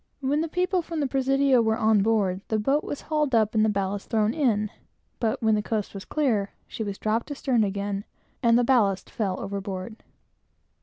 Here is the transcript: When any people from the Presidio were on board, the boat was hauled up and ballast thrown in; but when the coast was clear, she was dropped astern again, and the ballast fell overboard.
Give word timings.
When 0.19 0.39
any 0.39 0.47
people 0.47 0.81
from 0.81 0.99
the 0.99 1.05
Presidio 1.05 1.61
were 1.61 1.77
on 1.77 2.01
board, 2.01 2.41
the 2.47 2.57
boat 2.57 2.83
was 2.83 3.01
hauled 3.01 3.35
up 3.35 3.53
and 3.53 3.71
ballast 3.71 4.09
thrown 4.09 4.33
in; 4.33 4.71
but 5.19 5.43
when 5.43 5.53
the 5.53 5.61
coast 5.61 5.93
was 5.93 6.05
clear, 6.05 6.55
she 6.67 6.83
was 6.83 6.97
dropped 6.97 7.29
astern 7.29 7.63
again, 7.63 8.05
and 8.41 8.57
the 8.57 8.63
ballast 8.63 9.11
fell 9.11 9.39
overboard. 9.39 9.97